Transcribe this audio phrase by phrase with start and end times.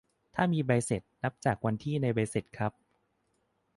[0.35, 2.71] ถ้ามีใบเสร็จ นับจากวันที่ในใบเสร็จครับ